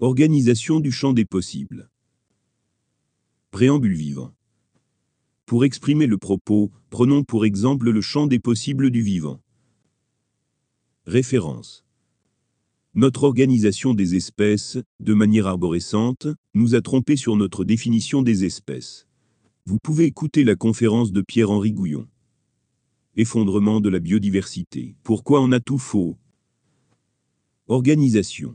Organisation 0.00 0.78
du 0.78 0.92
champ 0.92 1.12
des 1.12 1.24
possibles. 1.24 1.90
Préambule 3.50 3.96
vivant. 3.96 4.32
Pour 5.44 5.64
exprimer 5.64 6.06
le 6.06 6.18
propos, 6.18 6.70
prenons 6.88 7.24
pour 7.24 7.44
exemple 7.44 7.90
le 7.90 8.00
champ 8.00 8.28
des 8.28 8.38
possibles 8.38 8.92
du 8.92 9.02
vivant. 9.02 9.42
Référence. 11.04 11.84
Notre 12.94 13.24
organisation 13.24 13.92
des 13.92 14.14
espèces, 14.14 14.78
de 15.00 15.14
manière 15.14 15.48
arborescente, 15.48 16.28
nous 16.54 16.76
a 16.76 16.80
trompé 16.80 17.16
sur 17.16 17.34
notre 17.34 17.64
définition 17.64 18.22
des 18.22 18.44
espèces. 18.44 19.08
Vous 19.66 19.78
pouvez 19.82 20.04
écouter 20.04 20.44
la 20.44 20.54
conférence 20.54 21.10
de 21.10 21.22
Pierre-Henri 21.22 21.72
Gouillon. 21.72 22.06
Effondrement 23.16 23.80
de 23.80 23.88
la 23.88 23.98
biodiversité. 23.98 24.94
Pourquoi 25.02 25.40
on 25.40 25.50
a 25.50 25.58
tout 25.58 25.78
faux? 25.78 26.16
Organisation. 27.66 28.54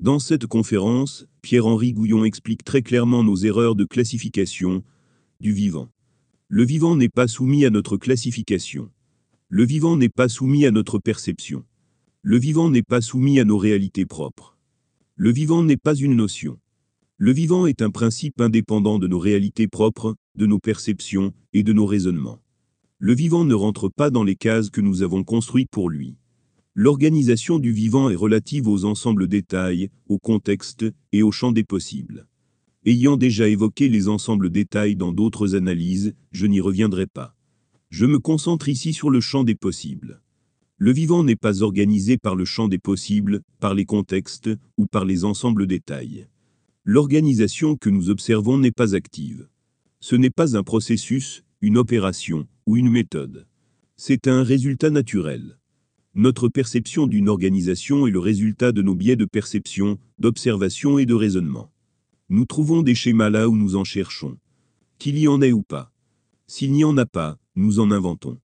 Dans 0.00 0.20
cette 0.20 0.46
conférence, 0.46 1.26
Pierre-Henri 1.42 1.92
Gouillon 1.92 2.24
explique 2.24 2.62
très 2.62 2.82
clairement 2.82 3.24
nos 3.24 3.34
erreurs 3.34 3.74
de 3.74 3.84
classification 3.84 4.84
du 5.40 5.52
vivant. 5.52 5.88
Le 6.46 6.64
vivant 6.64 6.94
n'est 6.94 7.08
pas 7.08 7.26
soumis 7.26 7.64
à 7.64 7.70
notre 7.70 7.96
classification. 7.96 8.92
Le 9.48 9.64
vivant 9.64 9.96
n'est 9.96 10.08
pas 10.08 10.28
soumis 10.28 10.66
à 10.66 10.70
notre 10.70 11.00
perception. 11.00 11.64
Le 12.22 12.38
vivant 12.38 12.70
n'est 12.70 12.84
pas 12.84 13.00
soumis 13.00 13.40
à 13.40 13.44
nos 13.44 13.58
réalités 13.58 14.06
propres. 14.06 14.56
Le 15.16 15.32
vivant 15.32 15.64
n'est 15.64 15.76
pas 15.76 15.96
une 15.96 16.14
notion. 16.14 16.60
Le 17.16 17.32
vivant 17.32 17.66
est 17.66 17.82
un 17.82 17.90
principe 17.90 18.40
indépendant 18.40 19.00
de 19.00 19.08
nos 19.08 19.18
réalités 19.18 19.66
propres, 19.66 20.14
de 20.36 20.46
nos 20.46 20.60
perceptions 20.60 21.32
et 21.52 21.64
de 21.64 21.72
nos 21.72 21.86
raisonnements. 21.86 22.40
Le 22.98 23.14
vivant 23.14 23.44
ne 23.44 23.54
rentre 23.54 23.88
pas 23.88 24.10
dans 24.10 24.22
les 24.22 24.36
cases 24.36 24.70
que 24.70 24.80
nous 24.80 25.02
avons 25.02 25.24
construites 25.24 25.70
pour 25.70 25.90
lui. 25.90 26.18
L'organisation 26.80 27.58
du 27.58 27.72
vivant 27.72 28.08
est 28.08 28.14
relative 28.14 28.68
aux 28.68 28.84
ensembles 28.84 29.26
détails, 29.26 29.90
au 30.08 30.20
contexte 30.20 30.86
et 31.10 31.24
au 31.24 31.32
champ 31.32 31.50
des 31.50 31.64
possibles. 31.64 32.28
Ayant 32.86 33.16
déjà 33.16 33.48
évoqué 33.48 33.88
les 33.88 34.06
ensembles 34.06 34.48
détails 34.48 34.94
dans 34.94 35.10
d'autres 35.10 35.56
analyses, 35.56 36.14
je 36.30 36.46
n'y 36.46 36.60
reviendrai 36.60 37.08
pas. 37.08 37.34
Je 37.90 38.06
me 38.06 38.20
concentre 38.20 38.68
ici 38.68 38.92
sur 38.92 39.10
le 39.10 39.20
champ 39.20 39.42
des 39.42 39.56
possibles. 39.56 40.22
Le 40.76 40.92
vivant 40.92 41.24
n'est 41.24 41.34
pas 41.34 41.64
organisé 41.64 42.16
par 42.16 42.36
le 42.36 42.44
champ 42.44 42.68
des 42.68 42.78
possibles, 42.78 43.42
par 43.58 43.74
les 43.74 43.84
contextes 43.84 44.50
ou 44.76 44.86
par 44.86 45.04
les 45.04 45.24
ensembles 45.24 45.66
détails. 45.66 46.28
L'organisation 46.84 47.74
que 47.74 47.90
nous 47.90 48.08
observons 48.08 48.56
n'est 48.56 48.70
pas 48.70 48.94
active. 48.94 49.48
Ce 49.98 50.14
n'est 50.14 50.30
pas 50.30 50.56
un 50.56 50.62
processus, 50.62 51.42
une 51.60 51.76
opération 51.76 52.46
ou 52.66 52.76
une 52.76 52.88
méthode. 52.88 53.48
C'est 53.96 54.28
un 54.28 54.44
résultat 54.44 54.90
naturel. 54.90 55.58
Notre 56.18 56.48
perception 56.48 57.06
d'une 57.06 57.28
organisation 57.28 58.08
est 58.08 58.10
le 58.10 58.18
résultat 58.18 58.72
de 58.72 58.82
nos 58.82 58.96
biais 58.96 59.14
de 59.14 59.24
perception, 59.24 60.00
d'observation 60.18 60.98
et 60.98 61.06
de 61.06 61.14
raisonnement. 61.14 61.70
Nous 62.28 62.44
trouvons 62.44 62.82
des 62.82 62.96
schémas 62.96 63.30
là 63.30 63.48
où 63.48 63.56
nous 63.56 63.76
en 63.76 63.84
cherchons. 63.84 64.36
Qu'il 64.98 65.16
y 65.16 65.28
en 65.28 65.40
ait 65.40 65.52
ou 65.52 65.62
pas. 65.62 65.92
S'il 66.48 66.72
n'y 66.72 66.82
en 66.82 66.96
a 66.96 67.06
pas, 67.06 67.38
nous 67.54 67.78
en 67.78 67.92
inventons. 67.92 68.36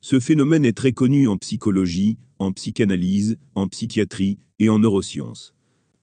Ce 0.00 0.18
phénomène 0.18 0.64
est 0.64 0.76
très 0.76 0.90
connu 0.90 1.28
en 1.28 1.36
psychologie, 1.36 2.18
en 2.40 2.50
psychanalyse, 2.50 3.38
en 3.54 3.68
psychiatrie 3.68 4.40
et 4.58 4.68
en 4.68 4.80
neurosciences. 4.80 5.54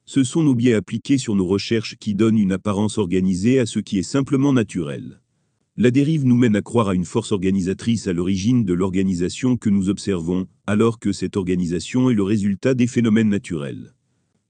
Ce 0.06 0.24
sont 0.24 0.42
nos 0.42 0.54
biais 0.54 0.72
appliqués 0.72 1.18
sur 1.18 1.34
nos 1.34 1.46
recherches 1.46 1.96
qui 2.00 2.14
donnent 2.14 2.38
une 2.38 2.52
apparence 2.52 2.96
organisée 2.96 3.58
à 3.58 3.66
ce 3.66 3.78
qui 3.78 3.98
est 3.98 4.02
simplement 4.02 4.54
naturel. 4.54 5.20
La 5.76 5.90
dérive 5.90 6.26
nous 6.26 6.36
mène 6.36 6.56
à 6.56 6.62
croire 6.62 6.88
à 6.88 6.94
une 6.94 7.06
force 7.06 7.32
organisatrice 7.32 8.06
à 8.06 8.12
l'origine 8.12 8.64
de 8.64 8.74
l'organisation 8.74 9.56
que 9.56 9.70
nous 9.70 9.88
observons, 9.88 10.46
alors 10.70 11.00
que 11.00 11.10
cette 11.10 11.36
organisation 11.36 12.10
est 12.10 12.14
le 12.14 12.22
résultat 12.22 12.74
des 12.74 12.86
phénomènes 12.86 13.28
naturels. 13.28 13.92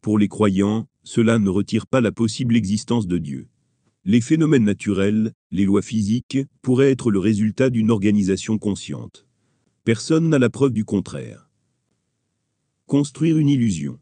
Pour 0.03 0.19
les 0.19 0.29
croyants, 0.29 0.87
cela 1.03 1.39
ne 1.39 1.49
retire 1.49 1.87
pas 1.87 2.03
la 2.03 2.13
possible 2.13 2.57
existence 2.57 3.07
de 3.07 3.17
Dieu. 3.17 3.49
Les 4.05 4.21
phénomènes 4.21 4.65
naturels, 4.65 5.33
les 5.51 5.65
lois 5.65 5.81
physiques, 5.81 6.37
pourraient 6.61 6.91
être 6.91 7.11
le 7.11 7.21
résultat 7.21 7.71
d'une 7.71 7.91
organisation 7.91 8.59
consciente. 8.59 9.27
Personne 9.85 10.29
n'a 10.29 10.39
la 10.39 10.51
preuve 10.51 10.75
du 10.75 10.85
contraire. 10.85 11.49
Construire 12.85 13.39
une 13.39 13.49
illusion. 13.49 13.99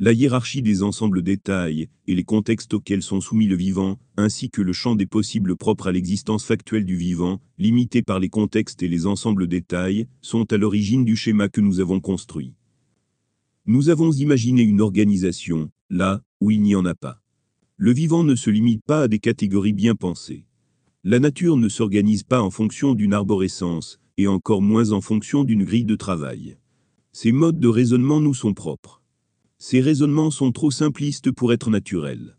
La 0.00 0.12
hiérarchie 0.12 0.62
des 0.62 0.84
ensembles 0.84 1.22
détails 1.22 1.88
et 2.06 2.14
les 2.14 2.22
contextes 2.22 2.72
auxquels 2.72 3.02
sont 3.02 3.20
soumis 3.20 3.48
le 3.48 3.56
vivant, 3.56 3.98
ainsi 4.16 4.48
que 4.48 4.62
le 4.62 4.72
champ 4.72 4.94
des 4.94 5.06
possibles 5.06 5.56
propres 5.56 5.88
à 5.88 5.92
l'existence 5.92 6.44
factuelle 6.44 6.84
du 6.84 6.94
vivant, 6.94 7.40
limité 7.58 8.02
par 8.02 8.20
les 8.20 8.28
contextes 8.28 8.80
et 8.84 8.88
les 8.88 9.06
ensembles 9.06 9.48
détails, 9.48 10.06
sont 10.22 10.52
à 10.52 10.56
l'origine 10.56 11.04
du 11.04 11.16
schéma 11.16 11.48
que 11.48 11.60
nous 11.60 11.80
avons 11.80 11.98
construit. 11.98 12.54
Nous 13.66 13.88
avons 13.88 14.12
imaginé 14.12 14.62
une 14.62 14.80
organisation, 14.80 15.68
là 15.90 16.22
où 16.40 16.52
il 16.52 16.62
n'y 16.62 16.76
en 16.76 16.84
a 16.84 16.94
pas. 16.94 17.20
Le 17.76 17.92
vivant 17.92 18.22
ne 18.22 18.36
se 18.36 18.50
limite 18.50 18.84
pas 18.84 19.02
à 19.02 19.08
des 19.08 19.18
catégories 19.18 19.72
bien 19.72 19.96
pensées. 19.96 20.46
La 21.02 21.18
nature 21.18 21.56
ne 21.56 21.68
s'organise 21.68 22.22
pas 22.22 22.40
en 22.40 22.50
fonction 22.50 22.94
d'une 22.94 23.14
arborescence, 23.14 23.98
et 24.16 24.28
encore 24.28 24.62
moins 24.62 24.92
en 24.92 25.00
fonction 25.00 25.42
d'une 25.42 25.64
grille 25.64 25.84
de 25.84 25.96
travail. 25.96 26.56
Ces 27.10 27.32
modes 27.32 27.58
de 27.58 27.68
raisonnement 27.68 28.20
nous 28.20 28.34
sont 28.34 28.54
propres. 28.54 28.97
Ces 29.60 29.80
raisonnements 29.80 30.30
sont 30.30 30.52
trop 30.52 30.70
simplistes 30.70 31.32
pour 31.32 31.52
être 31.52 31.68
naturels. 31.68 32.36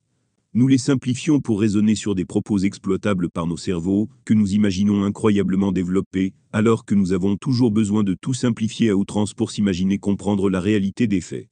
Nous 0.53 0.69
les 0.69 0.78
simplifions 0.78 1.41
pour 1.41 1.59
raisonner 1.59 1.94
sur 1.94 2.16
des 2.16 2.24
propos 2.24 2.59
exploitables 2.59 3.30
par 3.30 3.46
nos 3.46 3.57
cerveaux, 3.57 4.07
que 4.24 4.34
nous 4.34 4.53
imaginons 4.53 5.03
incroyablement 5.03 5.74
développés, 5.74 6.34
alors 6.53 6.85
que 6.85 6.96
nous 6.96 7.12
avons 7.12 7.35
toujours 7.35 7.72
besoin 7.72 8.06
de 8.06 8.13
tout 8.13 8.34
simplifier 8.34 8.90
à 8.90 8.96
outrance 8.96 9.34
pour 9.34 9.52
s'imaginer 9.52 10.00
comprendre 10.00 10.50
la 10.50 10.62
réalité 10.62 11.07
des 11.07 11.19
faits. 11.19 11.50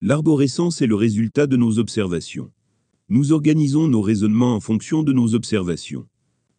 L'arborescence 0.00 0.80
est 0.80 0.86
le 0.86 0.94
résultat 0.94 1.48
de 1.48 1.56
nos 1.56 1.80
observations. 1.80 2.52
Nous 3.08 3.32
organisons 3.32 3.88
nos 3.88 4.00
raisonnements 4.00 4.54
en 4.54 4.60
fonction 4.60 5.02
de 5.02 5.12
nos 5.12 5.34
observations. 5.34 6.06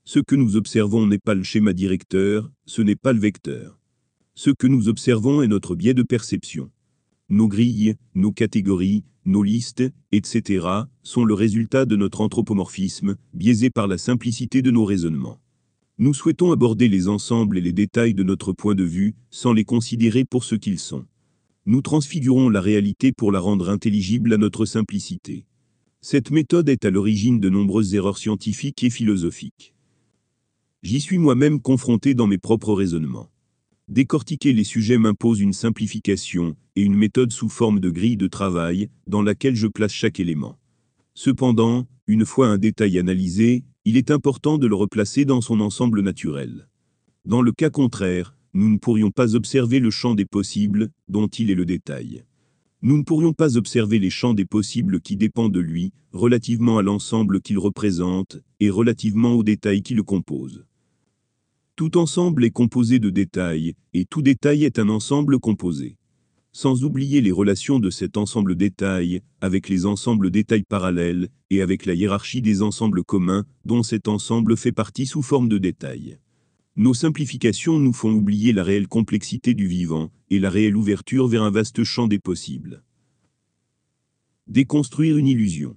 Ce 0.03 0.19
que 0.19 0.35
nous 0.35 0.57
observons 0.57 1.07
n'est 1.07 1.19
pas 1.19 1.35
le 1.35 1.43
schéma 1.43 1.71
directeur, 1.71 2.51
ce 2.65 2.81
n'est 2.81 2.97
pas 2.97 3.13
le 3.13 3.19
vecteur. 3.19 3.79
Ce 4.35 4.49
que 4.49 4.67
nous 4.67 4.89
observons 4.89 5.41
est 5.41 5.47
notre 5.47 5.75
biais 5.75 5.93
de 5.93 6.03
perception. 6.03 6.69
Nos 7.33 7.47
grilles, 7.47 7.95
nos 8.13 8.31
catégories, 8.31 9.03
nos 9.25 9.41
listes, 9.41 9.83
etc., 10.11 10.67
sont 11.01 11.25
le 11.25 11.33
résultat 11.33 11.85
de 11.85 11.95
notre 11.95 12.21
anthropomorphisme, 12.21 13.15
biaisé 13.33 13.71
par 13.71 13.87
la 13.87 13.97
simplicité 13.97 14.61
de 14.61 14.69
nos 14.69 14.85
raisonnements. 14.85 15.39
Nous 15.97 16.13
souhaitons 16.13 16.51
aborder 16.51 16.87
les 16.87 17.07
ensembles 17.07 17.57
et 17.57 17.61
les 17.61 17.73
détails 17.73 18.13
de 18.13 18.21
notre 18.21 18.53
point 18.53 18.75
de 18.75 18.83
vue, 18.83 19.15
sans 19.31 19.51
les 19.51 19.63
considérer 19.63 20.25
pour 20.25 20.43
ce 20.43 20.53
qu'ils 20.53 20.77
sont. 20.77 21.05
Nous 21.65 21.81
transfigurons 21.81 22.49
la 22.49 22.61
réalité 22.61 23.11
pour 23.11 23.31
la 23.31 23.39
rendre 23.39 23.71
intelligible 23.71 24.31
à 24.31 24.37
notre 24.37 24.67
simplicité. 24.67 25.47
Cette 26.01 26.29
méthode 26.29 26.69
est 26.69 26.85
à 26.85 26.91
l'origine 26.91 27.39
de 27.39 27.49
nombreuses 27.49 27.95
erreurs 27.95 28.19
scientifiques 28.19 28.83
et 28.83 28.91
philosophiques. 28.91 29.73
J'y 30.83 31.01
suis 31.01 31.17
moi-même 31.17 31.61
confronté 31.61 32.13
dans 32.13 32.27
mes 32.27 32.37
propres 32.37 32.73
raisonnements. 32.73 33.32
Décortiquer 33.93 34.53
les 34.53 34.63
sujets 34.63 34.97
m'impose 34.97 35.39
une 35.39 35.53
simplification 35.53 36.55
et 36.75 36.81
une 36.81 36.95
méthode 36.95 37.31
sous 37.31 37.47
forme 37.47 37.79
de 37.79 37.91
grille 37.91 38.17
de 38.17 38.25
travail 38.25 38.89
dans 39.05 39.21
laquelle 39.21 39.55
je 39.55 39.67
place 39.67 39.93
chaque 39.93 40.19
élément. 40.19 40.57
Cependant, 41.13 41.85
une 42.07 42.25
fois 42.25 42.47
un 42.47 42.57
détail 42.57 42.97
analysé, 42.97 43.65
il 43.85 43.95
est 43.95 44.09
important 44.09 44.57
de 44.57 44.65
le 44.65 44.73
replacer 44.73 45.25
dans 45.25 45.41
son 45.41 45.59
ensemble 45.59 46.01
naturel. 46.01 46.67
Dans 47.25 47.43
le 47.43 47.51
cas 47.51 47.69
contraire, 47.69 48.35
nous 48.55 48.67
ne 48.67 48.79
pourrions 48.79 49.11
pas 49.11 49.35
observer 49.35 49.79
le 49.79 49.91
champ 49.91 50.15
des 50.15 50.25
possibles, 50.25 50.89
dont 51.07 51.27
il 51.27 51.51
est 51.51 51.55
le 51.55 51.65
détail. 51.65 52.23
Nous 52.81 52.97
ne 52.97 53.03
pourrions 53.03 53.33
pas 53.33 53.57
observer 53.57 53.99
les 53.99 54.09
champs 54.09 54.33
des 54.33 54.45
possibles 54.45 55.01
qui 55.01 55.17
dépendent 55.17 55.53
de 55.53 55.59
lui, 55.59 55.93
relativement 56.13 56.79
à 56.79 56.81
l'ensemble 56.81 57.41
qu'il 57.41 57.59
représente, 57.59 58.39
et 58.59 58.71
relativement 58.71 59.33
aux 59.33 59.43
détails 59.43 59.83
qui 59.83 59.93
le 59.93 60.01
composent. 60.01 60.65
Tout 61.75 61.97
ensemble 61.97 62.45
est 62.45 62.51
composé 62.51 62.99
de 62.99 63.09
détails, 63.09 63.73
et 63.93 64.05
tout 64.05 64.21
détail 64.21 64.63
est 64.63 64.77
un 64.77 64.89
ensemble 64.89 65.39
composé. 65.39 65.97
Sans 66.51 66.83
oublier 66.83 67.19
les 67.19 67.31
relations 67.31 67.79
de 67.79 67.89
cet 67.89 68.15
ensemble 68.15 68.55
détail, 68.55 69.21
avec 69.41 69.69
les 69.69 69.87
ensembles 69.87 70.29
détails 70.29 70.65
parallèles, 70.69 71.29
et 71.49 71.63
avec 71.63 71.87
la 71.87 71.95
hiérarchie 71.95 72.43
des 72.43 72.61
ensembles 72.61 73.03
communs, 73.03 73.43
dont 73.65 73.81
cet 73.81 74.07
ensemble 74.07 74.55
fait 74.55 74.71
partie 74.71 75.07
sous 75.07 75.23
forme 75.23 75.49
de 75.49 75.57
détails. 75.57 76.19
Nos 76.75 76.93
simplifications 76.93 77.79
nous 77.79 77.93
font 77.93 78.11
oublier 78.11 78.53
la 78.53 78.63
réelle 78.63 78.87
complexité 78.87 79.55
du 79.55 79.65
vivant, 79.65 80.11
et 80.29 80.37
la 80.37 80.51
réelle 80.51 80.77
ouverture 80.77 81.27
vers 81.27 81.41
un 81.41 81.49
vaste 81.49 81.83
champ 81.83 82.05
des 82.05 82.19
possibles. 82.19 82.83
Déconstruire 84.45 85.17
une 85.17 85.27
illusion. 85.27 85.75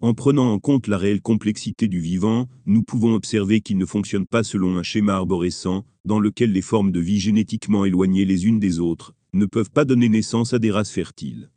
En 0.00 0.12
prenant 0.12 0.52
en 0.52 0.58
compte 0.58 0.88
la 0.88 0.98
réelle 0.98 1.22
complexité 1.22 1.88
du 1.88 2.00
vivant, 2.00 2.48
nous 2.66 2.82
pouvons 2.82 3.14
observer 3.14 3.62
qu'il 3.62 3.78
ne 3.78 3.86
fonctionne 3.86 4.26
pas 4.26 4.42
selon 4.42 4.76
un 4.76 4.82
schéma 4.82 5.14
arborescent, 5.14 5.86
dans 6.04 6.20
lequel 6.20 6.52
les 6.52 6.60
formes 6.60 6.92
de 6.92 7.00
vie 7.00 7.18
génétiquement 7.18 7.86
éloignées 7.86 8.26
les 8.26 8.46
unes 8.46 8.60
des 8.60 8.78
autres 8.78 9.14
ne 9.32 9.46
peuvent 9.46 9.70
pas 9.70 9.86
donner 9.86 10.10
naissance 10.10 10.52
à 10.52 10.58
des 10.58 10.70
races 10.70 10.90
fertiles. 10.90 11.50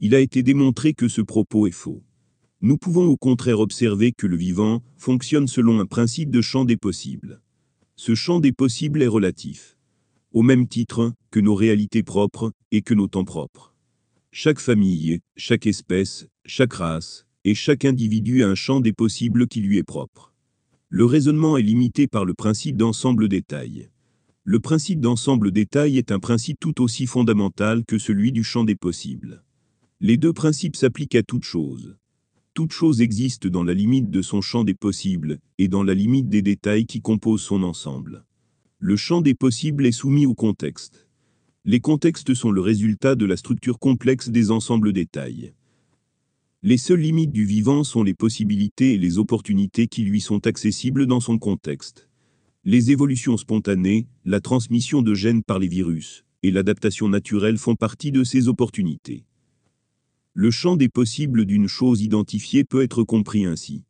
Il 0.00 0.14
a 0.14 0.20
été 0.20 0.42
démontré 0.42 0.92
que 0.92 1.08
ce 1.08 1.22
propos 1.22 1.66
est 1.66 1.72
faux. 1.72 2.02
Nous 2.60 2.76
pouvons 2.76 3.06
au 3.06 3.16
contraire 3.16 3.60
observer 3.60 4.12
que 4.12 4.26
le 4.26 4.36
vivant 4.36 4.82
fonctionne 4.96 5.48
selon 5.48 5.80
un 5.80 5.86
principe 5.86 6.30
de 6.30 6.42
champ 6.42 6.64
des 6.66 6.76
possibles. 6.76 7.40
Ce 7.96 8.14
champ 8.14 8.38
des 8.38 8.52
possibles 8.52 9.02
est 9.02 9.08
relatif, 9.08 9.76
au 10.32 10.42
même 10.42 10.68
titre 10.68 11.14
que 11.30 11.40
nos 11.40 11.54
réalités 11.54 12.02
propres 12.02 12.52
et 12.70 12.82
que 12.82 12.94
nos 12.94 13.08
temps 13.08 13.24
propres. 13.24 13.74
Chaque 14.30 14.60
famille, 14.60 15.20
chaque 15.36 15.66
espèce, 15.66 16.28
chaque 16.44 16.74
race, 16.74 17.27
et 17.48 17.54
chaque 17.54 17.86
individu 17.86 18.42
a 18.42 18.46
un 18.46 18.54
champ 18.54 18.80
des 18.80 18.92
possibles 18.92 19.48
qui 19.48 19.62
lui 19.62 19.78
est 19.78 19.82
propre. 19.82 20.34
Le 20.90 21.06
raisonnement 21.06 21.56
est 21.56 21.62
limité 21.62 22.06
par 22.06 22.26
le 22.26 22.34
principe 22.34 22.76
d'ensemble 22.76 23.26
détail. 23.26 23.88
Le 24.44 24.60
principe 24.60 25.00
d'ensemble 25.00 25.50
détail 25.50 25.96
est 25.96 26.12
un 26.12 26.18
principe 26.18 26.60
tout 26.60 26.82
aussi 26.82 27.06
fondamental 27.06 27.86
que 27.86 27.96
celui 27.96 28.32
du 28.32 28.44
champ 28.44 28.64
des 28.64 28.74
possibles. 28.74 29.42
Les 29.98 30.18
deux 30.18 30.34
principes 30.34 30.76
s'appliquent 30.76 31.14
à 31.14 31.22
toute 31.22 31.44
chose. 31.44 31.96
Toute 32.52 32.72
chose 32.72 33.00
existe 33.00 33.46
dans 33.46 33.64
la 33.64 33.72
limite 33.72 34.10
de 34.10 34.20
son 34.20 34.42
champ 34.42 34.62
des 34.62 34.74
possibles, 34.74 35.38
et 35.56 35.68
dans 35.68 35.82
la 35.82 35.94
limite 35.94 36.28
des 36.28 36.42
détails 36.42 36.84
qui 36.84 37.00
composent 37.00 37.40
son 37.40 37.62
ensemble. 37.62 38.26
Le 38.78 38.96
champ 38.96 39.22
des 39.22 39.34
possibles 39.34 39.86
est 39.86 39.92
soumis 39.92 40.26
au 40.26 40.34
contexte. 40.34 41.08
Les 41.64 41.80
contextes 41.80 42.34
sont 42.34 42.50
le 42.50 42.60
résultat 42.60 43.14
de 43.14 43.24
la 43.24 43.38
structure 43.38 43.78
complexe 43.78 44.28
des 44.28 44.50
ensembles 44.50 44.92
détails. 44.92 45.54
Les 46.64 46.76
seules 46.76 46.98
limites 46.98 47.30
du 47.30 47.44
vivant 47.44 47.84
sont 47.84 48.02
les 48.02 48.14
possibilités 48.14 48.94
et 48.94 48.98
les 48.98 49.18
opportunités 49.18 49.86
qui 49.86 50.02
lui 50.02 50.20
sont 50.20 50.44
accessibles 50.48 51.06
dans 51.06 51.20
son 51.20 51.38
contexte. 51.38 52.08
Les 52.64 52.90
évolutions 52.90 53.36
spontanées, 53.36 54.08
la 54.24 54.40
transmission 54.40 55.00
de 55.00 55.14
gènes 55.14 55.44
par 55.44 55.60
les 55.60 55.68
virus, 55.68 56.24
et 56.42 56.50
l'adaptation 56.50 57.08
naturelle 57.08 57.58
font 57.58 57.76
partie 57.76 58.10
de 58.10 58.24
ces 58.24 58.48
opportunités. 58.48 59.24
Le 60.34 60.50
champ 60.50 60.74
des 60.74 60.88
possibles 60.88 61.44
d'une 61.44 61.68
chose 61.68 62.02
identifiée 62.02 62.64
peut 62.64 62.82
être 62.82 63.04
compris 63.04 63.44
ainsi. 63.44 63.84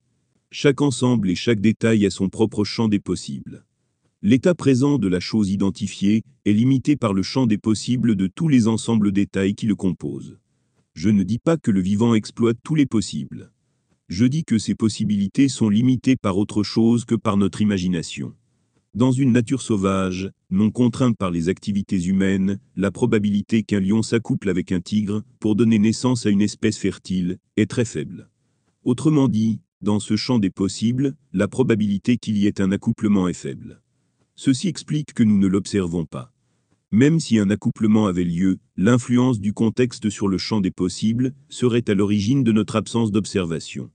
Chaque 0.51 0.83
ensemble 0.83 1.31
et 1.31 1.35
chaque 1.35 1.61
détail 1.61 2.05
a 2.05 2.11
son 2.11 2.29
propre 2.29 2.65
champ 2.65 2.89
des 2.89 3.01
possibles. 3.01 3.65
L'état 4.21 4.55
présent 4.55 4.99
de 4.99 5.09
la 5.09 5.21
chose 5.21 5.49
identifiée 5.49 6.23
est 6.45 6.53
limité 6.53 6.97
par 6.97 7.15
le 7.15 7.23
champ 7.23 7.47
des 7.47 7.57
possibles 7.57 8.15
de 8.15 8.27
tous 8.27 8.49
les 8.49 8.69
ensembles 8.69 9.11
détails 9.11 9.55
qui 9.55 9.65
le 9.65 9.75
composent. 9.75 10.39
Je 11.01 11.11
ne 11.11 11.23
dis 11.23 11.39
pas 11.39 11.57
que 11.57 11.71
le 11.71 11.81
vivant 11.81 12.15
exploite 12.15 12.57
tous 12.65 12.75
les 12.75 12.85
possibles. 12.85 13.53
Je 14.09 14.25
dis 14.25 14.43
que 14.43 14.59
ces 14.59 14.75
possibilités 14.75 15.49
sont 15.49 15.69
limitées 15.69 16.17
par 16.17 16.39
autre 16.39 16.65
chose 16.65 17.05
que 17.05 17.15
par 17.15 17.37
notre 17.37 17.63
imagination. 17.63 18.35
Dans 18.95 19.13
une 19.13 19.31
nature 19.31 19.63
sauvage, 19.63 20.33
non 20.51 20.73
contrainte 20.73 21.17
par 21.17 21.31
les 21.31 21.49
activités 21.49 22.03
humaines, 22.07 22.59
la 22.75 22.91
probabilité 22.91 23.63
qu'un 23.63 23.79
lion 23.79 24.03
s'accouple 24.03 24.49
avec 24.49 24.73
un 24.73 24.81
tigre 24.81 25.23
pour 25.39 25.55
donner 25.55 25.79
naissance 25.79 26.27
à 26.27 26.31
une 26.31 26.43
espèce 26.43 26.79
fertile 26.79 27.39
est 27.57 27.71
très 27.71 27.85
faible. 27.85 28.29
Autrement 28.83 29.29
dit, 29.29 29.61
dans 29.81 30.01
ce 30.01 30.17
champ 30.17 30.41
des 30.41 30.51
possibles, 30.51 31.15
la 31.33 31.47
probabilité 31.47 32.17
qu'il 32.17 32.37
y 32.39 32.49
ait 32.49 32.61
un 32.61 32.73
accouplement 32.73 33.29
est 33.29 33.35
faible. 33.35 33.83
Ceci 34.35 34.67
explique 34.67 35.15
que 35.15 35.23
nous 35.23 35.39
ne 35.39 35.47
l'observons 35.47 36.07
pas. 36.07 36.33
Même 36.91 37.21
si 37.21 37.39
un 37.39 37.51
accouplement 37.51 38.07
avait 38.07 38.25
lieu, 38.25 38.59
l'influence 38.77 39.41
du 39.41 39.53
contexte 39.53 40.11
sur 40.11 40.29
le 40.29 40.39
champ 40.39 40.61
des 40.61 40.71
possibles 40.71 41.35
serait 41.49 41.89
à 41.89 41.95
l'origine 41.95 42.45
de 42.45 42.53
notre 42.53 42.77
absence 42.77 43.13
d'observation. 43.13 43.91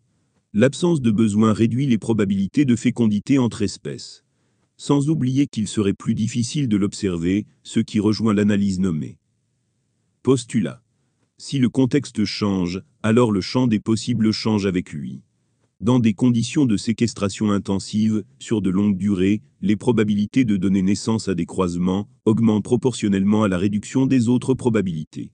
L'absence 0.53 1.01
de 1.01 1.11
besoin 1.11 1.53
réduit 1.53 1.87
les 1.87 1.97
probabilités 1.97 2.65
de 2.65 2.75
fécondité 2.75 3.39
entre 3.39 3.63
espèces 3.63 4.23
sans 4.77 5.09
oublier 5.09 5.47
qu'il 5.47 5.67
serait 5.67 5.93
plus 5.93 6.15
difficile 6.15 6.67
de 6.67 6.77
l'observer, 6.77 7.45
ce 7.63 7.79
qui 7.79 7.99
rejoint 7.99 8.33
l'analyse 8.33 8.79
nommée. 8.79 9.17
Postulat. 10.23 10.81
Si 11.37 11.59
le 11.59 11.69
contexte 11.69 12.25
change, 12.25 12.81
alors 13.01 13.31
le 13.31 13.41
champ 13.41 13.67
des 13.67 13.79
possibles 13.79 14.31
change 14.31 14.65
avec 14.65 14.91
lui. 14.91 15.21
Dans 15.83 15.99
des 15.99 16.13
conditions 16.13 16.65
de 16.65 16.77
séquestration 16.77 17.51
intensive, 17.51 18.23
sur 18.39 18.61
de 18.61 18.69
longues 18.69 18.95
durées, 18.95 19.41
les 19.59 19.75
probabilités 19.75 20.45
de 20.45 20.55
donner 20.55 20.81
naissance 20.81 21.27
à 21.27 21.35
des 21.35 21.45
croisements 21.45 22.07
augmentent 22.23 22.63
proportionnellement 22.63 23.43
à 23.43 23.49
la 23.49 23.57
réduction 23.57 24.05
des 24.05 24.29
autres 24.29 24.53
probabilités. 24.53 25.33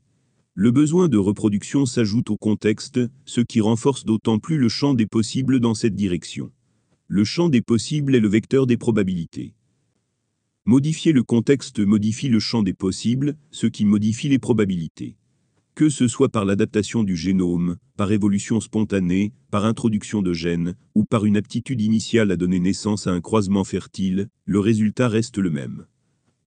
Le 0.56 0.72
besoin 0.72 1.08
de 1.08 1.20
reproduction 1.20 1.86
s'ajoute 1.86 2.32
au 2.32 2.36
contexte, 2.36 3.00
ce 3.26 3.42
qui 3.42 3.62
renforce 3.62 4.06
d'autant 4.06 4.40
plus 4.40 4.58
le 4.58 4.70
champ 4.70 4.96
des 4.96 5.06
possibles 5.06 5.60
dans 5.60 5.76
cette 5.76 5.94
direction. 5.94 6.52
Le 7.08 7.24
champ 7.24 7.50
des 7.50 7.62
possibles 7.62 8.16
est 8.16 8.20
le 8.20 8.28
vecteur 8.28 8.66
des 8.66 8.76
probabilités. 8.76 9.54
Modifier 10.66 11.12
le 11.12 11.22
contexte 11.22 11.78
modifie 11.78 12.28
le 12.28 12.40
champ 12.40 12.64
des 12.64 12.74
possibles, 12.74 13.38
ce 13.52 13.68
qui 13.68 13.86
modifie 13.86 14.30
les 14.30 14.40
probabilités. 14.40 15.16
Que 15.80 15.88
ce 15.88 16.10
soit 16.10 16.28
par 16.28 16.44
l'adaptation 16.44 17.04
du 17.06 17.16
génome, 17.16 17.78
par 17.96 18.12
évolution 18.12 18.60
spontanée, 18.60 19.32
par 19.50 19.64
introduction 19.64 20.22
de 20.22 20.34
gènes, 20.34 20.76
ou 20.94 21.06
par 21.06 21.24
une 21.24 21.38
aptitude 21.38 21.80
initiale 21.80 22.32
à 22.32 22.36
donner 22.36 22.60
naissance 22.60 23.08
à 23.08 23.12
un 23.12 23.22
croisement 23.22 23.64
fertile, 23.64 24.28
le 24.44 24.60
résultat 24.60 25.08
reste 25.08 25.38
le 25.38 25.50
même. 25.50 25.86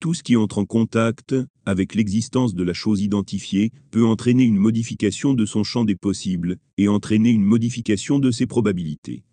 Tout 0.01 0.13
ce 0.13 0.23
qui 0.23 0.37
entre 0.37 0.59
en 0.59 0.67
contact 0.67 1.35
avec 1.65 1.95
l'existence 1.95 2.55
de 2.55 2.63
la 2.63 2.75
chose 2.75 3.01
identifiée 3.01 3.73
peut 3.91 4.05
entraîner 4.05 4.43
une 4.43 4.59
modification 4.59 5.33
de 5.33 5.47
son 5.47 5.65
champ 5.65 5.87
des 5.87 5.97
possibles, 5.97 6.59
et 6.77 6.89
entraîner 6.89 7.31
une 7.31 7.43
modification 7.43 8.19
de 8.19 8.31
ses 8.31 8.45
probabilités. 8.45 9.25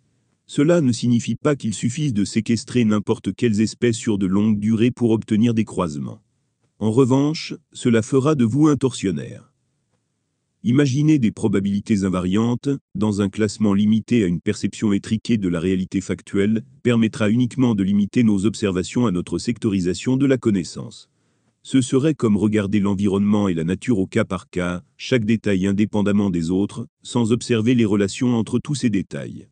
Cela 0.45 0.79
ne 0.79 0.93
signifie 0.93 1.35
pas 1.35 1.57
qu'il 1.57 1.73
suffise 1.73 2.13
de 2.13 2.23
séquestrer 2.23 2.85
n'importe 2.85 3.35
quelles 3.35 3.59
espèces 3.59 3.97
sur 3.97 4.17
de 4.17 4.27
longues 4.27 4.59
durées 4.59 4.91
pour 4.91 5.11
obtenir 5.11 5.53
des 5.53 5.65
croisements. 5.65 6.21
En 6.77 6.91
revanche, 6.91 7.53
cela 7.73 8.01
fera 8.01 8.35
de 8.35 8.45
vous 8.45 8.69
un 8.69 8.77
torsionnaire. 8.77 9.48
Imaginez 10.65 11.19
des 11.19 11.31
probabilités 11.31 12.03
invariantes, 12.03 12.67
dans 12.93 13.21
un 13.21 13.29
classement 13.29 13.73
limité 13.73 14.25
à 14.25 14.27
une 14.27 14.41
perception 14.41 14.91
étriquée 14.91 15.37
de 15.37 15.47
la 15.47 15.61
réalité 15.61 16.01
factuelle, 16.01 16.63
permettra 16.83 17.29
uniquement 17.29 17.75
de 17.75 17.83
limiter 17.83 18.23
nos 18.23 18.45
observations 18.45 19.07
à 19.07 19.11
notre 19.11 19.37
sectorisation 19.37 20.17
de 20.17 20.25
la 20.25 20.37
connaissance. 20.37 21.09
Ce 21.63 21.79
serait 21.79 22.13
comme 22.13 22.35
regarder 22.35 22.81
l'environnement 22.81 23.47
et 23.47 23.53
la 23.53 23.63
nature 23.63 23.99
au 23.99 24.07
cas 24.07 24.25
par 24.25 24.49
cas, 24.49 24.83
chaque 24.97 25.23
détail 25.23 25.65
indépendamment 25.65 26.29
des 26.29 26.51
autres, 26.51 26.87
sans 27.03 27.31
observer 27.31 27.73
les 27.73 27.85
relations 27.85 28.35
entre 28.35 28.59
tous 28.59 28.75
ces 28.75 28.89
détails. 28.89 29.47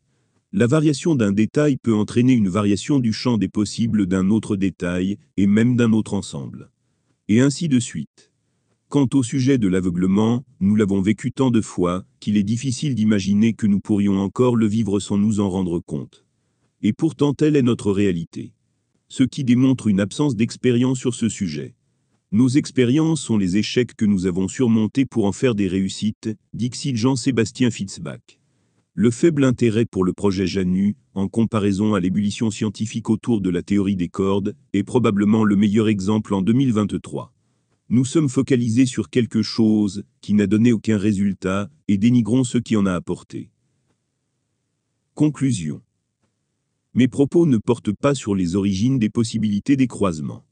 La 0.52 0.66
variation 0.66 1.14
d'un 1.14 1.32
détail 1.32 1.78
peut 1.78 1.94
entraîner 1.94 2.34
une 2.34 2.50
variation 2.50 2.98
du 2.98 3.14
champ 3.14 3.38
des 3.38 3.48
possibles 3.48 4.06
d'un 4.06 4.28
autre 4.28 4.56
détail, 4.56 5.16
et 5.38 5.46
même 5.46 5.74
d'un 5.74 5.92
autre 5.92 6.12
ensemble. 6.12 6.70
Et 7.28 7.40
ainsi 7.40 7.68
de 7.68 7.80
suite. 7.80 8.30
Quant 8.90 9.06
au 9.12 9.22
sujet 9.22 9.58
de 9.58 9.68
l'aveuglement, 9.68 10.46
nous 10.60 10.74
l'avons 10.74 11.02
vécu 11.02 11.30
tant 11.30 11.50
de 11.50 11.60
fois, 11.60 12.06
qu'il 12.20 12.38
est 12.38 12.42
difficile 12.42 12.94
d'imaginer 12.94 13.52
que 13.52 13.66
nous 13.66 13.80
pourrions 13.80 14.18
encore 14.18 14.56
le 14.56 14.66
vivre 14.66 14.98
sans 14.98 15.18
nous 15.18 15.40
en 15.40 15.50
rendre 15.50 15.78
compte. 15.78 16.24
Et 16.80 16.94
pourtant 16.94 17.34
telle 17.34 17.56
est 17.56 17.62
notre 17.62 17.92
réalité. 17.92 18.54
Ce 19.08 19.24
qui 19.24 19.44
démontre 19.44 19.88
une 19.88 20.00
absence 20.00 20.36
d'expérience 20.36 20.98
sur 20.98 21.14
ce 21.14 21.28
sujet. 21.28 21.74
Nos 22.32 22.48
expériences 22.48 23.20
sont 23.20 23.36
les 23.36 23.58
échecs 23.58 23.94
que 23.94 24.06
nous 24.06 24.24
avons 24.24 24.48
surmontés 24.48 25.04
pour 25.04 25.26
en 25.26 25.32
faire 25.32 25.54
des 25.54 25.68
réussites, 25.68 26.30
dit 26.54 26.70
Jean-Sébastien 26.74 27.70
Fitzbach. 27.70 28.40
Le 28.94 29.10
faible 29.10 29.44
intérêt 29.44 29.84
pour 29.84 30.02
le 30.02 30.14
projet 30.14 30.46
Janu, 30.46 30.96
en 31.12 31.28
comparaison 31.28 31.92
à 31.92 32.00
l'ébullition 32.00 32.50
scientifique 32.50 33.10
autour 33.10 33.42
de 33.42 33.50
la 33.50 33.60
théorie 33.60 33.96
des 33.96 34.08
cordes, 34.08 34.56
est 34.72 34.82
probablement 34.82 35.44
le 35.44 35.56
meilleur 35.56 35.88
exemple 35.88 36.32
en 36.32 36.40
2023. 36.40 37.34
Nous 37.90 38.04
sommes 38.04 38.28
focalisés 38.28 38.84
sur 38.84 39.08
quelque 39.08 39.40
chose 39.40 40.04
qui 40.20 40.34
n'a 40.34 40.46
donné 40.46 40.72
aucun 40.72 40.98
résultat 40.98 41.70
et 41.88 41.96
dénigrons 41.96 42.44
ce 42.44 42.58
qui 42.58 42.76
en 42.76 42.84
a 42.84 42.92
apporté. 42.92 43.50
Conclusion. 45.14 45.80
Mes 46.92 47.08
propos 47.08 47.46
ne 47.46 47.56
portent 47.56 47.94
pas 47.94 48.14
sur 48.14 48.34
les 48.34 48.56
origines 48.56 48.98
des 48.98 49.08
possibilités 49.08 49.74
des 49.74 49.86
croisements, 49.86 50.44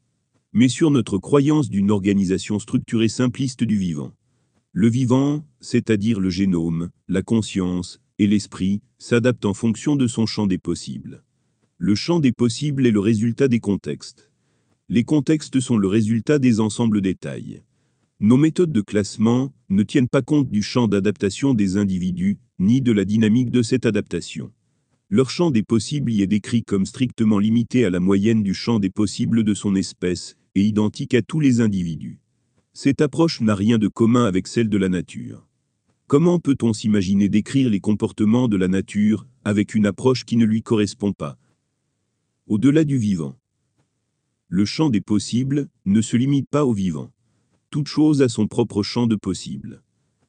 mais 0.55 0.69
sur 0.71 0.91
notre 0.91 1.19
croyance 1.19 1.69
d'une 1.69 1.91
organisation 1.91 2.59
structurée 2.59 3.09
simpliste 3.09 3.65
du 3.65 3.77
vivant. 3.77 4.13
Le 4.73 4.89
vivant, 4.89 5.45
c'est-à-dire 5.61 6.21
le 6.21 6.31
génome, 6.31 6.89
la 7.07 7.21
conscience, 7.21 8.01
et 8.19 8.27
l'esprit, 8.27 8.81
s'adapte 8.97 9.45
en 9.45 9.53
fonction 9.53 9.95
de 9.95 10.07
son 10.07 10.25
champ 10.25 10.47
des 10.47 10.57
possibles. 10.59 11.23
Le 11.77 11.95
champ 11.95 12.19
des 12.19 12.33
possibles 12.33 12.87
est 12.87 12.93
le 12.93 13.01
résultat 13.01 13.49
des 13.49 13.61
contextes. 13.61 14.31
Les 14.89 15.03
contextes 15.03 15.59
sont 15.59 15.79
le 15.79 15.89
résultat 15.89 16.39
des 16.39 16.61
ensembles 16.61 17.01
détails. 17.01 17.63
Nos 18.21 18.37
méthodes 18.37 18.71
de 18.71 18.81
classement 18.81 19.53
ne 19.69 19.83
tiennent 19.83 20.09
pas 20.09 20.23
compte 20.23 20.49
du 20.49 20.63
champ 20.63 20.87
d'adaptation 20.87 21.55
des 21.55 21.77
individus, 21.77 22.39
ni 22.61 22.81
de 22.81 22.93
la 22.93 23.05
dynamique 23.05 23.51
de 23.51 23.63
cette 23.63 23.85
adaptation. 23.85 24.53
Leur 25.11 25.29
champ 25.29 25.51
des 25.51 25.65
possibles 25.65 26.13
y 26.13 26.23
est 26.23 26.29
décrit 26.29 26.63
comme 26.63 26.87
strictement 26.87 27.41
limité 27.41 27.85
à 27.85 27.91
la 27.91 27.99
moyenne 27.99 28.45
du 28.45 28.55
champ 28.55 28.79
des 28.79 28.91
possibles 28.91 29.43
de 29.43 29.55
son 29.55 29.75
espèce, 29.75 30.37
et 30.55 30.63
identique 30.63 31.15
à 31.15 31.23
tous 31.23 31.41
les 31.41 31.61
individus. 31.61 32.21
Cette 32.73 33.01
approche 33.01 33.41
n'a 33.41 33.57
rien 33.57 33.79
de 33.79 33.89
commun 33.89 34.25
avec 34.25 34.47
celle 34.47 34.69
de 34.69 34.79
la 34.79 34.89
nature. 34.89 35.49
Comment 36.07 36.39
peut-on 36.39 36.73
s'imaginer 36.73 37.29
décrire 37.29 37.71
les 37.71 37.81
comportements 37.81 38.47
de 38.47 38.57
la 38.57 38.69
nature 38.69 39.27
avec 39.45 39.75
une 39.75 39.87
approche 39.87 40.25
qui 40.25 40.37
ne 40.37 40.45
lui 40.45 40.63
correspond 40.63 41.13
pas? 41.13 41.39
Au-delà 42.47 42.85
du 42.85 42.99
vivant. 42.99 43.37
Le 44.49 44.65
champ 44.65 44.91
des 44.91 45.01
possibles 45.01 45.69
ne 45.87 46.01
se 46.01 46.17
limite 46.17 46.49
pas 46.49 46.65
au 46.65 46.73
vivant. 46.73 47.11
Toute 47.71 47.89
chose 47.89 48.23
a 48.23 48.29
son 48.29 48.47
propre 48.47 48.85
champ 48.85 49.09
de 49.09 49.17
possibles. 49.17 49.83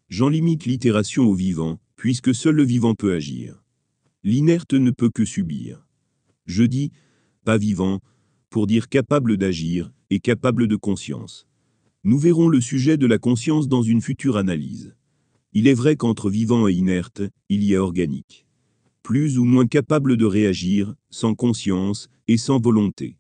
J'en 0.10 0.30
limite 0.30 0.66
l'itération 0.66 1.26
au 1.26 1.36
vivant, 1.36 1.80
puisque 1.96 2.34
seul 2.34 2.56
le 2.56 2.64
vivant 2.64 2.96
peut 2.96 3.14
agir. 3.14 3.64
L'inerte 4.24 4.74
ne 4.74 4.90
peut 4.90 5.12
que 5.12 5.24
subir. 5.24 5.86
Je 6.46 6.64
dis, 6.64 6.92
pas 7.46 7.58
vivant, 7.58 8.00
pour 8.50 8.66
dire 8.66 8.90
capable 8.90 9.38
d'agir 9.38 9.92
et 10.10 10.20
capable 10.20 10.68
de 10.68 10.76
conscience. 10.76 11.46
Nous 12.04 12.18
verrons 12.18 12.50
le 12.50 12.62
sujet 12.62 12.98
de 12.98 13.06
la 13.06 13.20
conscience 13.20 13.68
dans 13.68 13.84
une 13.84 14.02
future 14.02 14.38
analyse. 14.38 14.96
Il 15.54 15.68
est 15.68 15.74
vrai 15.76 15.96
qu'entre 15.96 16.30
vivant 16.30 16.68
et 16.68 16.74
inerte, 16.74 17.22
il 17.50 17.64
y 17.64 17.76
a 17.76 17.84
organique. 17.84 18.48
Plus 19.04 19.38
ou 19.38 19.44
moins 19.44 19.68
capable 19.68 20.18
de 20.18 20.26
réagir, 20.26 20.96
sans 21.10 21.36
conscience 21.36 22.10
et 22.28 22.38
sans 22.38 22.60
volonté. 22.60 23.18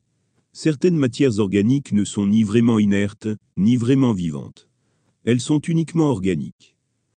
Certaines 0.59 0.97
matières 0.97 1.37
organiques 1.37 1.91
ne 1.91 2.03
sont 2.03 2.25
ni 2.25 2.41
vraiment 2.41 2.79
inertes, 2.79 3.27
ni 3.57 3.77
vraiment 3.77 4.11
vivantes. 4.11 4.67
Elles 5.23 5.39
sont 5.39 5.59
uniquement 5.59 6.09
organiques. 6.09 6.76